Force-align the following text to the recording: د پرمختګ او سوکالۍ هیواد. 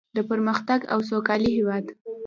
د 0.15 0.17
پرمختګ 0.29 0.79
او 0.93 0.99
سوکالۍ 1.09 1.49
هیواد. 1.57 1.85